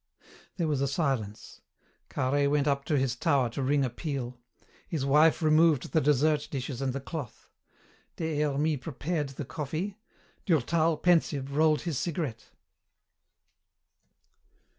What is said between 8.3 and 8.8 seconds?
Hermies